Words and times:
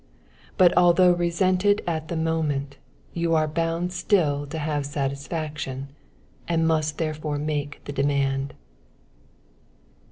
But 0.57 0.75
although 0.75 1.11
resented 1.13 1.83
at 1.85 2.07
the 2.07 2.15
moment, 2.15 2.77
you 3.13 3.35
are 3.35 3.47
bound 3.47 3.93
still 3.93 4.47
to 4.47 4.57
have 4.57 4.83
satisfaction, 4.83 5.89
and 6.47 6.67
must 6.67 6.97
therefore 6.97 7.37
make 7.37 7.81
the 7.83 7.93
demand. 7.93 8.55